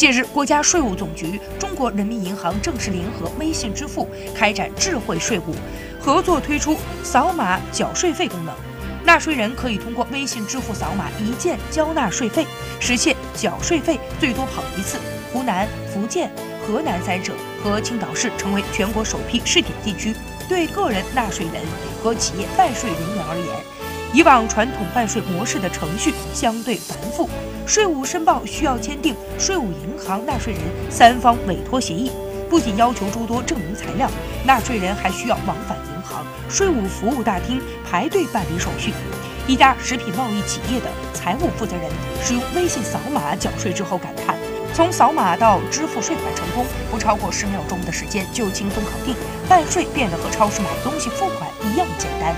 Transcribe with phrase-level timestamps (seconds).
[0.00, 5.54] 近日，国家税务总局、中国人民银行正式联合微信支付开展智慧税务，
[6.00, 8.54] 合作推出扫码缴税费功能。
[9.04, 12.46] 纳税人可以通过微信支付扫码一键交纳税费，
[12.80, 14.96] 实现缴税费最多跑一次。
[15.34, 16.30] 湖南、福建、
[16.66, 20.14] 河南三省和青岛市成为全国首批试点地区。
[20.48, 21.62] 对个人纳税人
[22.02, 23.46] 和企业办税人员而言，
[24.12, 27.28] 以往传统办税模式的程序相对繁复，
[27.66, 32.10] 税务申报需要签订税务银行纳税人三方委托协议，
[32.48, 34.10] 不仅要求诸多证明材料，
[34.44, 38.92] 纳税人还需要往返银行、税务服务大厅排队办理手续。
[39.46, 41.88] 一家食品贸易企业的财务负责人
[42.22, 44.36] 使用微信扫码缴税之后感叹
[44.74, 49.14] ：“从扫码到支付税款成功，不超过十秒钟的时间就轻松搞定，
[49.48, 52.34] 办税变得和超市买东西付款一样简单。”